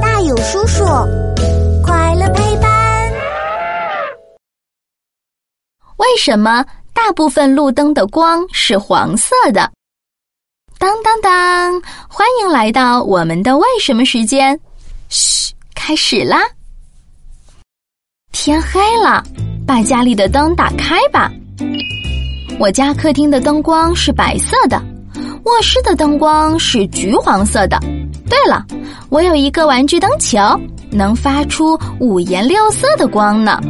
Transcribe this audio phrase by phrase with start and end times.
[0.00, 0.84] 大有叔叔，
[1.82, 3.12] 快乐陪伴。
[5.96, 9.70] 为什么大部分路灯的光是黄色的？
[10.78, 11.82] 当当当！
[12.08, 14.58] 欢迎来到我们的为什么时间。
[15.10, 16.38] 嘘，开始啦！
[18.32, 19.22] 天黑了，
[19.66, 21.30] 把家里的灯打开吧。
[22.58, 24.82] 我家客厅的灯光是白色的，
[25.44, 27.78] 卧室的灯光是橘黄色的。
[28.28, 28.64] 对了，
[29.08, 30.38] 我有一个玩具灯球，
[30.90, 33.60] 能发出五颜六色的光呢。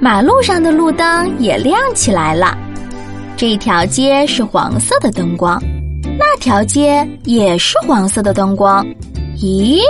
[0.00, 2.56] 马路上的路灯也亮起来了。
[3.36, 5.60] 这条街是黄色的灯光，
[6.18, 8.86] 那条街也是黄色的灯光。
[9.38, 9.80] 咦，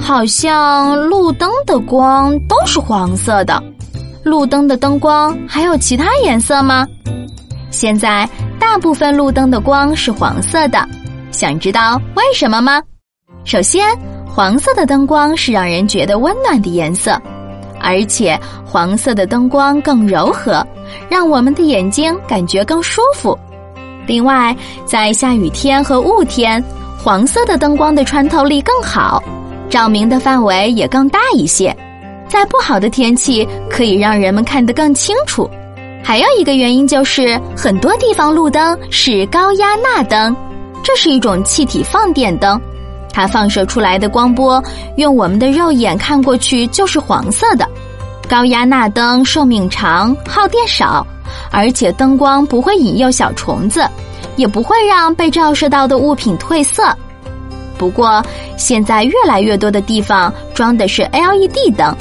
[0.00, 3.62] 好像路灯的光都是黄色的。
[4.22, 6.86] 路灯的灯光还有其他颜色吗？
[7.70, 10.88] 现在大部分路灯的光是黄色的，
[11.32, 12.82] 想知道为什么吗？
[13.44, 13.88] 首先，
[14.26, 17.20] 黄色的灯光是让人觉得温暖的颜色，
[17.80, 20.64] 而且黄色的灯光更柔和，
[21.08, 23.36] 让我们的眼睛感觉更舒服。
[24.06, 26.62] 另外，在下雨天和雾天，
[27.02, 29.22] 黄色的灯光的穿透力更好，
[29.68, 31.74] 照明的范围也更大一些。
[32.28, 35.50] 在不好的天气，可以让人们看得更清楚。
[36.04, 40.34] 还有一个原因就是，很多地方路灯是高压钠灯，
[40.82, 42.60] 这是一种气体放电灯，
[43.12, 44.62] 它放射出来的光波
[44.96, 47.68] 用我们的肉眼看过去就是黄色的。
[48.28, 51.04] 高压钠灯寿命长，耗电少，
[51.50, 53.84] 而且灯光不会引诱小虫子，
[54.36, 56.96] 也不会让被照射到的物品褪色。
[57.76, 58.22] 不过，
[58.56, 61.96] 现在越来越多的地方装的是 LED 灯，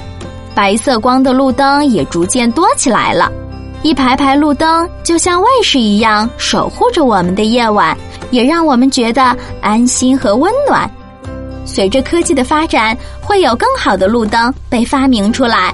[0.53, 3.31] 白色光的路灯也逐渐多起来了。
[3.81, 7.97] 一排排路灯就像卫士一样守护着我们的夜晚，
[8.29, 10.87] 也让我们觉得安心和温暖。
[11.79, 15.73] 随着科技的发展，会有更好的路灯被发明出来。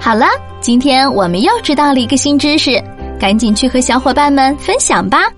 [0.00, 0.24] 好了，
[0.62, 2.82] 今天我们又知道了一个新知识，
[3.20, 5.28] 赶紧去和小伙伴们分享吧。